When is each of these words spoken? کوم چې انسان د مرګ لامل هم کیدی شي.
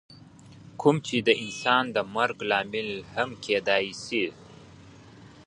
کوم 0.79 0.95
چې 1.07 1.15
انسان 1.43 1.83
د 1.95 1.97
مرګ 2.15 2.37
لامل 2.49 2.89
هم 3.13 3.29
کیدی 3.43 3.85
شي. 4.03 4.25